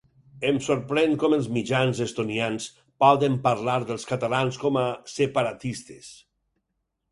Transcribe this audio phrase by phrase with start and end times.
[0.51, 2.65] Em sorprèn com els mitjans estonians
[3.05, 4.89] poden parlar dels catalans com a
[5.19, 6.13] “separatistes”.